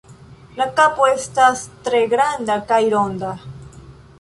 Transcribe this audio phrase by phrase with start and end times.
[0.59, 3.35] La kapo estas tre granda kaj ronda.